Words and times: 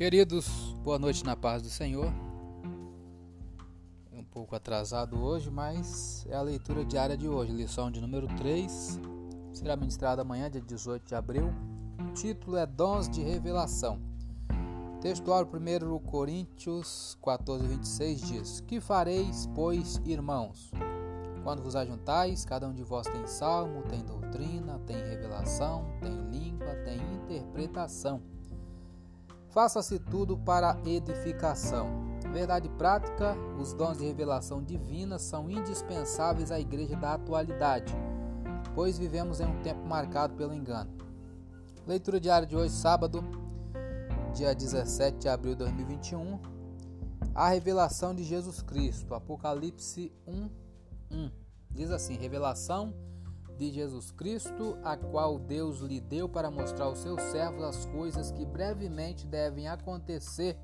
Queridos, 0.00 0.48
boa 0.82 0.98
noite 0.98 1.22
na 1.22 1.36
paz 1.36 1.60
do 1.60 1.68
Senhor. 1.68 2.10
Um 4.10 4.24
pouco 4.24 4.56
atrasado 4.56 5.22
hoje, 5.22 5.50
mas 5.50 6.24
é 6.26 6.34
a 6.34 6.40
leitura 6.40 6.86
diária 6.86 7.18
de 7.18 7.28
hoje, 7.28 7.52
lição 7.52 7.90
de 7.90 8.00
número 8.00 8.26
3. 8.38 8.98
Será 9.52 9.76
ministrada 9.76 10.22
amanhã, 10.22 10.50
dia 10.50 10.62
18 10.62 11.06
de 11.06 11.14
abril. 11.14 11.52
O 11.98 12.14
título 12.14 12.56
é 12.56 12.64
Dons 12.64 13.10
de 13.10 13.20
Revelação. 13.20 14.00
Textual 15.02 15.42
1 15.44 15.98
Coríntios 15.98 17.18
14, 17.22 17.66
26 17.66 18.20
diz: 18.22 18.60
Que 18.62 18.80
fareis, 18.80 19.50
pois, 19.54 20.00
irmãos? 20.06 20.70
Quando 21.44 21.62
vos 21.62 21.76
ajuntais, 21.76 22.46
cada 22.46 22.66
um 22.66 22.72
de 22.72 22.82
vós 22.82 23.06
tem 23.06 23.26
salmo, 23.26 23.82
tem 23.82 24.02
doutrina, 24.02 24.78
tem 24.86 24.96
revelação, 24.96 25.84
tem 26.00 26.16
língua, 26.30 26.74
tem 26.86 26.96
interpretação 27.22 28.39
Faça-se 29.50 29.98
tudo 29.98 30.38
para 30.38 30.78
edificação. 30.86 32.08
Verdade 32.32 32.68
prática: 32.68 33.36
os 33.60 33.72
dons 33.72 33.98
de 33.98 34.04
revelação 34.04 34.62
divina 34.62 35.18
são 35.18 35.50
indispensáveis 35.50 36.52
à 36.52 36.60
igreja 36.60 36.94
da 36.94 37.14
atualidade, 37.14 37.92
pois 38.74 38.96
vivemos 38.96 39.40
em 39.40 39.46
um 39.46 39.60
tempo 39.62 39.84
marcado 39.84 40.34
pelo 40.34 40.54
engano. 40.54 40.90
Leitura 41.86 42.20
diária 42.20 42.46
de 42.46 42.56
hoje, 42.56 42.72
sábado, 42.72 43.24
dia 44.32 44.54
17 44.54 45.18
de 45.18 45.28
abril 45.28 45.54
de 45.54 45.58
2021. 45.58 46.38
A 47.34 47.48
revelação 47.48 48.14
de 48.14 48.22
Jesus 48.22 48.62
Cristo, 48.62 49.14
Apocalipse 49.14 50.12
1, 50.26 50.50
1. 51.10 51.30
Diz 51.72 51.90
assim: 51.90 52.16
Revelação 52.16 52.94
de 53.60 53.70
Jesus 53.70 54.10
Cristo, 54.10 54.78
a 54.82 54.96
qual 54.96 55.38
Deus 55.38 55.80
lhe 55.80 56.00
deu 56.00 56.26
para 56.26 56.50
mostrar 56.50 56.86
aos 56.86 56.98
seus 56.98 57.20
servos 57.24 57.62
as 57.62 57.84
coisas 57.84 58.30
que 58.30 58.46
brevemente 58.46 59.26
devem 59.26 59.68
acontecer. 59.68 60.56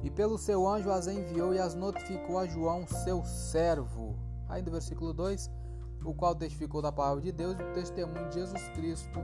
E 0.00 0.08
pelo 0.08 0.38
seu 0.38 0.68
anjo 0.68 0.92
as 0.92 1.08
enviou 1.08 1.52
e 1.52 1.58
as 1.58 1.74
notificou 1.74 2.38
a 2.38 2.46
João, 2.46 2.86
seu 2.86 3.24
servo. 3.24 4.16
Aí 4.48 4.62
do 4.62 4.70
versículo 4.70 5.12
2, 5.12 5.50
o 6.04 6.14
qual 6.14 6.36
testificou 6.36 6.80
da 6.80 6.92
palavra 6.92 7.20
de 7.20 7.32
Deus 7.32 7.54
e 7.54 7.56
do 7.56 7.72
testemunho 7.72 8.28
de 8.28 8.34
Jesus 8.34 8.68
Cristo 8.68 9.18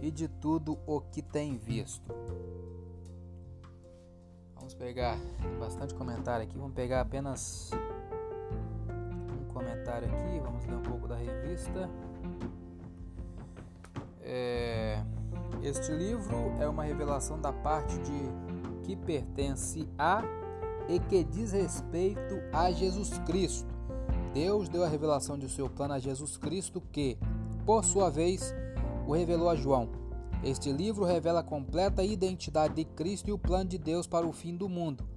e 0.00 0.10
de 0.10 0.26
tudo 0.26 0.78
o 0.86 1.02
que 1.02 1.20
tem 1.20 1.58
visto. 1.58 2.14
Vamos 4.54 4.72
pegar 4.72 5.18
bastante 5.60 5.94
comentário 5.94 6.46
aqui, 6.46 6.56
vamos 6.56 6.74
pegar 6.74 7.02
apenas 7.02 7.70
comentário 9.86 10.08
aqui, 10.08 10.40
vamos 10.40 10.66
ler 10.66 10.74
um 10.74 10.82
pouco 10.82 11.06
da 11.06 11.16
revista. 11.16 11.88
É, 14.20 15.00
este 15.62 15.92
livro 15.92 16.52
é 16.58 16.66
uma 16.66 16.82
revelação 16.82 17.40
da 17.40 17.52
parte 17.52 17.96
de 18.00 18.82
que 18.82 18.96
pertence 18.96 19.88
a 19.96 20.24
e 20.88 20.98
que 20.98 21.22
diz 21.22 21.52
respeito 21.52 22.34
a 22.52 22.70
Jesus 22.72 23.16
Cristo. 23.20 23.72
Deus 24.34 24.68
deu 24.68 24.82
a 24.82 24.88
revelação 24.88 25.38
de 25.38 25.48
seu 25.48 25.70
plano 25.70 25.94
a 25.94 25.98
Jesus 25.98 26.36
Cristo, 26.36 26.82
que, 26.92 27.16
por 27.64 27.84
sua 27.84 28.10
vez, 28.10 28.54
o 29.06 29.12
revelou 29.12 29.48
a 29.48 29.54
João. 29.54 29.88
Este 30.42 30.70
livro 30.72 31.04
revela 31.04 31.40
a 31.40 31.44
completa 31.44 32.02
identidade 32.02 32.74
de 32.74 32.84
Cristo 32.84 33.30
e 33.30 33.32
o 33.32 33.38
plano 33.38 33.70
de 33.70 33.78
Deus 33.78 34.06
para 34.06 34.26
o 34.26 34.32
fim 34.32 34.54
do 34.54 34.68
mundo, 34.68 35.08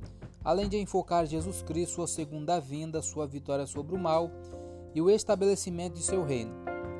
além 0.44 0.70
de 0.70 0.78
enfocar 0.78 1.26
Jesus 1.26 1.62
Cristo, 1.62 1.95
sua 1.95 2.08
segunda 2.08 2.59
vinda, 2.59 3.02
sua 3.02 3.28
vitória 3.28 3.66
sobre 3.66 3.95
o 3.95 4.00
mal 4.00 4.32
e 4.94 5.02
o 5.02 5.09
estabelecimento 5.09 5.96
de 5.96 6.04
seu 6.04 6.23
reino. 6.23 6.54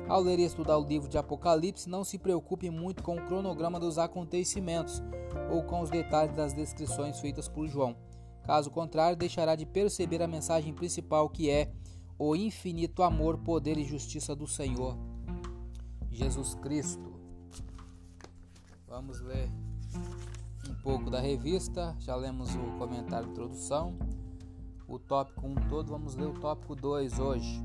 Ao 0.08 0.20
ler 0.20 0.38
e 0.38 0.44
estudar 0.44 0.76
o 0.76 0.84
livro 0.84 1.08
de 1.08 1.16
Apocalipse, 1.16 1.88
não 1.88 2.02
se 2.02 2.18
preocupe 2.18 2.68
muito 2.68 3.02
com 3.02 3.16
o 3.16 3.26
cronograma 3.26 3.78
dos 3.78 3.96
acontecimentos 3.96 5.00
ou 5.50 5.62
com 5.62 5.80
os 5.80 5.90
detalhes 5.90 6.34
das 6.34 6.52
descrições 6.52 7.20
feitas 7.20 7.48
por 7.48 7.68
João. 7.68 7.96
Caso 8.44 8.70
contrário, 8.70 9.16
deixará 9.16 9.54
de 9.54 9.64
perceber 9.64 10.22
a 10.22 10.26
mensagem 10.26 10.74
principal 10.74 11.28
que 11.28 11.48
é 11.48 11.70
o 12.18 12.34
infinito 12.34 13.02
amor, 13.02 13.38
poder 13.38 13.78
e 13.78 13.84
justiça 13.84 14.34
do 14.34 14.46
Senhor 14.46 14.98
Jesus 16.10 16.54
Cristo. 16.56 17.14
Vamos 18.88 19.20
ler 19.20 19.48
pouco 20.82 21.10
da 21.10 21.20
revista, 21.20 21.94
já 21.98 22.16
lemos 22.16 22.54
o 22.54 22.78
comentário 22.78 23.26
de 23.26 23.32
introdução, 23.32 23.94
o 24.88 24.98
tópico 24.98 25.46
1 25.46 25.54
todo, 25.68 25.88
vamos 25.88 26.14
ler 26.16 26.26
o 26.26 26.32
tópico 26.32 26.74
2 26.74 27.18
hoje. 27.18 27.62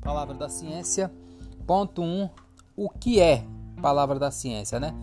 Palavra 0.00 0.34
da 0.34 0.48
ciência. 0.48 1.12
Ponto 1.66 2.02
1. 2.02 2.04
Um, 2.04 2.30
o 2.76 2.88
que 2.88 3.20
é 3.20 3.44
palavra 3.80 4.18
da 4.18 4.30
ciência, 4.30 4.80
né? 4.80 4.94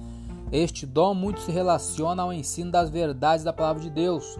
Este 0.52 0.85
dom 0.85 1.13
muito 1.13 1.41
se 1.41 1.52
relaciona 1.52 2.23
ao 2.23 2.34
ensino 2.34 2.72
das 2.72 2.90
verdades 2.90 3.44
da 3.44 3.53
palavra 3.53 3.81
de 3.81 3.90
Deus, 3.90 4.38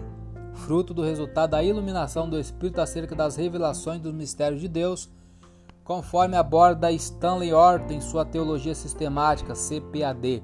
fruto 0.54 0.94
do 0.94 1.02
resultado 1.02 1.50
da 1.50 1.62
iluminação 1.62 2.28
do 2.28 2.38
Espírito 2.38 2.80
acerca 2.80 3.14
das 3.14 3.36
revelações 3.36 4.00
dos 4.00 4.12
mistérios 4.12 4.60
de 4.60 4.68
Deus, 4.68 5.10
conforme 5.82 6.36
aborda 6.36 6.92
Stanley 6.92 7.52
Orton 7.52 7.94
em 7.94 8.00
sua 8.00 8.24
Teologia 8.24 8.74
Sistemática, 8.74 9.54
CPAD. 9.54 10.42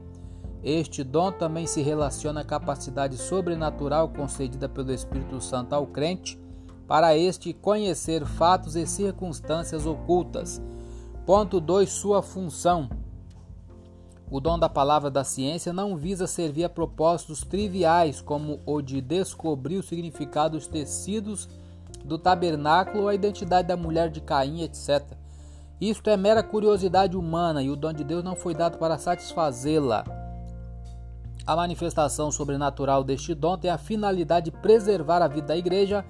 Este 0.62 1.03
dom 1.03 1.32
também 1.32 1.66
se 1.66 1.81
relaciona 1.81 2.43
à 2.43 2.44
capacidade 2.44 3.16
sobrenatural 3.16 4.09
concedida 4.10 4.69
pelo 4.69 4.93
Espírito 4.93 5.41
Santo 5.41 5.75
ao 5.75 5.87
crente 5.87 6.38
para 6.87 7.16
este 7.16 7.53
conhecer 7.53 8.26
fatos 8.26 8.76
e 8.76 8.87
circunstâncias 8.87 9.87
ocultas. 9.87 10.60
Ponto 11.25 11.60
2. 11.60 11.88
Sua 11.88 12.20
função. 12.20 12.91
O 14.31 14.38
dom 14.38 14.59
da 14.59 14.69
palavra 14.69 15.10
da 15.10 15.25
ciência 15.25 15.72
não 15.72 15.97
visa 15.97 16.26
servir 16.26 16.65
a 16.65 16.69
propósitos 16.69 17.43
triviais, 17.43 18.20
como 18.20 18.60
o 18.66 18.82
de 18.82 19.00
descobrir 19.00 19.76
o 19.76 19.82
significado 19.82 20.56
dos 20.56 20.66
tecidos 20.66 21.49
do 22.04 22.19
tabernáculo 22.19 23.03
ou 23.03 23.09
a 23.09 23.15
identidade 23.15 23.69
da 23.69 23.76
mulher 23.76 24.10
de 24.10 24.20
Caim, 24.20 24.62
etc. 24.62 25.04
Isto 25.81 26.10
é 26.10 26.16
mera 26.16 26.43
curiosidade 26.43 27.16
humana 27.16 27.62
e 27.62 27.70
o 27.70 27.76
dom 27.76 27.93
de 27.93 28.04
Deus 28.04 28.22
não 28.22 28.37
foi 28.37 28.54
dado 28.54 28.78
para 28.78 28.99
satisfazê-la. 28.99 30.19
A 31.50 31.56
manifestação 31.56 32.31
sobrenatural 32.31 33.03
deste 33.03 33.34
dom 33.34 33.59
tem 33.59 33.72
a 33.72 33.77
finalidade 33.77 34.53
de 34.53 34.56
preservar 34.59 35.21
a 35.21 35.27
vida 35.27 35.49
da 35.49 35.56
igreja 35.56 36.05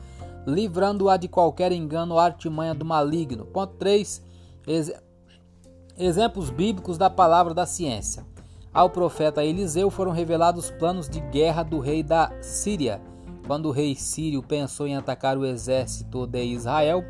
livrando-a 0.46 1.16
de 1.16 1.28
qualquer 1.28 1.72
engano 1.72 2.12
ou 2.12 2.20
artimanha 2.20 2.74
do 2.74 2.84
maligno. 2.84 3.46
Ponto 3.46 3.72
3. 3.76 4.22
Ex 4.66 4.92
exemplos 5.96 6.50
bíblicos 6.50 6.98
da 6.98 7.08
palavra 7.08 7.54
da 7.54 7.64
ciência. 7.64 8.22
Ao 8.70 8.90
profeta 8.90 9.42
Eliseu 9.42 9.88
foram 9.88 10.12
revelados 10.12 10.70
planos 10.72 11.08
de 11.08 11.20
guerra 11.20 11.62
do 11.62 11.78
rei 11.78 12.02
da 12.02 12.30
Síria. 12.42 13.00
Quando 13.46 13.70
o 13.70 13.72
rei 13.72 13.94
sírio 13.94 14.42
pensou 14.42 14.86
em 14.86 14.94
atacar 14.94 15.38
o 15.38 15.46
exército 15.46 16.26
de 16.26 16.44
Israel, 16.44 17.02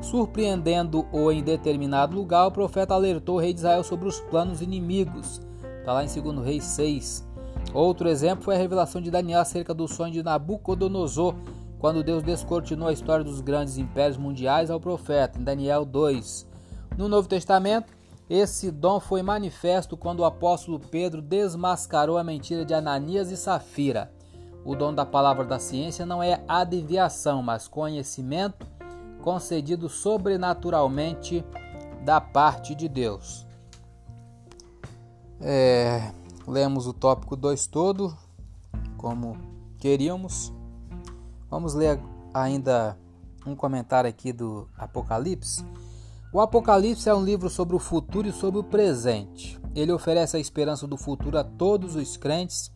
surpreendendo-o 0.00 1.30
em 1.30 1.44
determinado 1.44 2.16
lugar, 2.16 2.46
o 2.46 2.50
profeta 2.50 2.94
alertou 2.94 3.36
o 3.36 3.40
rei 3.40 3.52
de 3.52 3.58
Israel 3.58 3.84
sobre 3.84 4.08
os 4.08 4.20
planos 4.20 4.62
inimigos. 4.62 5.42
Está 5.80 5.92
lá 5.92 6.02
em 6.02 6.08
2 6.08 6.42
Reis 6.42 6.64
6. 6.64 7.33
Outro 7.72 8.08
exemplo 8.08 8.44
foi 8.44 8.54
a 8.54 8.58
revelação 8.58 9.00
de 9.00 9.10
Daniel 9.10 9.40
acerca 9.40 9.74
do 9.74 9.88
sonho 9.88 10.12
de 10.12 10.22
Nabucodonosor, 10.22 11.34
quando 11.78 12.02
Deus 12.02 12.22
descortinou 12.22 12.88
a 12.88 12.92
história 12.92 13.24
dos 13.24 13.40
grandes 13.40 13.78
impérios 13.78 14.16
mundiais 14.16 14.70
ao 14.70 14.80
profeta, 14.80 15.38
em 15.38 15.44
Daniel 15.44 15.84
2. 15.84 16.46
No 16.96 17.08
Novo 17.08 17.28
Testamento, 17.28 17.92
esse 18.28 18.70
dom 18.70 18.98
foi 19.00 19.22
manifesto 19.22 19.96
quando 19.96 20.20
o 20.20 20.24
apóstolo 20.24 20.78
Pedro 20.78 21.20
desmascarou 21.20 22.16
a 22.16 22.24
mentira 22.24 22.64
de 22.64 22.72
Ananias 22.72 23.30
e 23.30 23.36
Safira. 23.36 24.10
O 24.64 24.74
dom 24.74 24.94
da 24.94 25.04
palavra 25.04 25.44
da 25.44 25.58
ciência 25.58 26.06
não 26.06 26.22
é 26.22 26.42
adivinhação, 26.48 27.42
mas 27.42 27.68
conhecimento 27.68 28.66
concedido 29.20 29.88
sobrenaturalmente 29.88 31.44
da 32.02 32.20
parte 32.20 32.74
de 32.74 32.88
Deus. 32.88 33.46
É, 35.40 36.12
lemos 36.46 36.86
o 36.86 36.92
tópico 36.92 37.36
2 37.36 37.66
todo, 37.66 38.16
como 38.96 39.36
queríamos. 39.78 40.52
Vamos 41.50 41.74
ler 41.74 42.00
ainda 42.32 42.98
um 43.46 43.54
comentário 43.54 44.08
aqui 44.08 44.32
do 44.32 44.68
Apocalipse. 44.76 45.64
O 46.32 46.40
Apocalipse 46.40 47.08
é 47.08 47.14
um 47.14 47.24
livro 47.24 47.48
sobre 47.48 47.76
o 47.76 47.78
futuro 47.78 48.28
e 48.28 48.32
sobre 48.32 48.58
o 48.58 48.64
presente. 48.64 49.60
Ele 49.74 49.92
oferece 49.92 50.36
a 50.36 50.40
esperança 50.40 50.86
do 50.86 50.96
futuro 50.96 51.38
a 51.38 51.44
todos 51.44 51.94
os 51.96 52.16
crentes, 52.16 52.72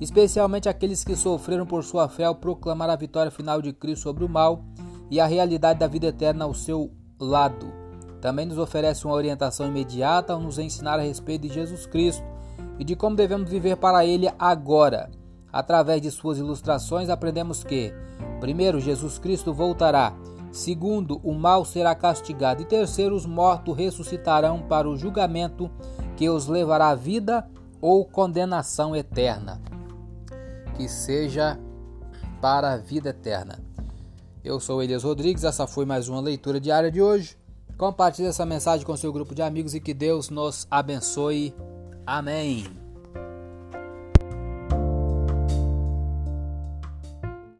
especialmente 0.00 0.68
aqueles 0.68 1.04
que 1.04 1.16
sofreram 1.16 1.66
por 1.66 1.82
sua 1.84 2.08
fé 2.08 2.24
ao 2.24 2.34
proclamar 2.34 2.90
a 2.90 2.96
vitória 2.96 3.30
final 3.30 3.62
de 3.62 3.72
Cristo 3.72 4.02
sobre 4.02 4.24
o 4.24 4.28
mal 4.28 4.62
e 5.10 5.20
a 5.20 5.26
realidade 5.26 5.78
da 5.78 5.86
vida 5.86 6.08
eterna 6.08 6.44
ao 6.44 6.52
seu 6.52 6.90
lado. 7.18 7.72
Também 8.20 8.46
nos 8.46 8.58
oferece 8.58 9.04
uma 9.04 9.14
orientação 9.14 9.66
imediata 9.66 10.32
ao 10.32 10.40
nos 10.40 10.58
ensinar 10.58 10.98
a 10.98 11.02
respeito 11.02 11.42
de 11.42 11.54
Jesus 11.54 11.86
Cristo 11.86 12.22
e 12.78 12.84
de 12.84 12.94
como 12.94 13.16
devemos 13.16 13.50
viver 13.50 13.76
para 13.76 14.04
Ele 14.04 14.30
agora. 14.38 15.10
Através 15.52 16.02
de 16.02 16.10
suas 16.10 16.38
ilustrações, 16.38 17.08
aprendemos 17.08 17.64
que, 17.64 17.92
primeiro, 18.40 18.80
Jesus 18.80 19.18
Cristo 19.18 19.52
voltará, 19.52 20.14
segundo, 20.52 21.20
o 21.24 21.32
mal 21.34 21.64
será 21.64 21.94
castigado, 21.94 22.62
e 22.62 22.64
terceiro, 22.64 23.14
os 23.14 23.26
mortos 23.26 23.76
ressuscitarão 23.76 24.62
para 24.62 24.88
o 24.88 24.96
julgamento 24.96 25.70
que 26.16 26.28
os 26.28 26.46
levará 26.46 26.88
à 26.88 26.94
vida 26.94 27.48
ou 27.80 28.04
condenação 28.04 28.94
eterna. 28.94 29.60
que 30.76 30.88
seja 30.88 31.58
para 32.40 32.72
a 32.72 32.76
vida 32.76 33.10
eterna. 33.10 33.58
Eu 34.44 34.60
sou 34.60 34.80
Elias 34.80 35.02
Rodrigues, 35.02 35.42
essa 35.42 35.66
foi 35.66 35.84
mais 35.84 36.08
uma 36.08 36.20
leitura 36.20 36.60
diária 36.60 36.90
de 36.90 37.02
hoje. 37.02 37.36
Compartilhe 37.76 38.28
essa 38.28 38.46
mensagem 38.46 38.86
com 38.86 38.96
seu 38.96 39.12
grupo 39.12 39.34
de 39.34 39.42
amigos 39.42 39.74
e 39.74 39.80
que 39.80 39.92
Deus 39.92 40.30
nos 40.30 40.66
abençoe. 40.70 41.52
Amém. 42.08 42.64